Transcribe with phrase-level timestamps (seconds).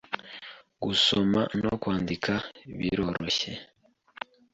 [0.83, 2.33] gusoma no kwandika
[2.77, 3.51] biroroshye,